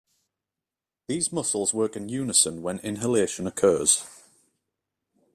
[1.07, 4.03] These muscles work in unison when inhalation occurs.